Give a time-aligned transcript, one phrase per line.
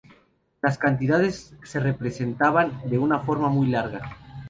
[0.63, 4.01] Las cantidades se representaban de una forma muy larga.